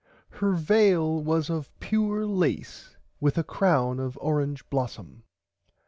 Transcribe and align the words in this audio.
Her 0.31 0.53
veil 0.53 1.21
was 1.23 1.47
of 1.47 1.69
pure 1.79 2.25
lace 2.25 2.97
with 3.19 3.37
a 3.37 3.43
crown 3.43 3.99
of 3.99 4.17
orange 4.19 4.67
blossum. 4.71 5.25